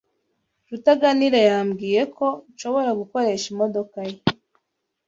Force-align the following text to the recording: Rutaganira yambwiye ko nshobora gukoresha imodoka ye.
Rutaganira 0.69 1.39
yambwiye 1.49 2.01
ko 2.15 2.25
nshobora 2.51 2.89
gukoresha 2.99 3.45
imodoka 3.53 3.97
ye. 4.09 4.17